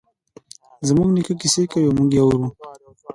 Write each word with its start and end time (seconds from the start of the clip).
زموږ 0.87 1.07
نیکه 1.15 1.33
کیسې 1.41 1.63
کوی 1.71 1.83
او 1.87 1.93
موږ 1.97 2.11
یی 2.15 2.21
اورو 2.23 2.47